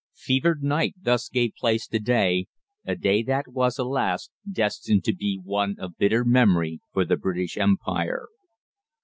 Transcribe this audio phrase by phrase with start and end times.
[0.15, 2.47] Fevered night thus gave place to day
[2.85, 4.31] a day that was, alas!
[4.51, 8.25] destined to be one of bitter memory for the British Empire.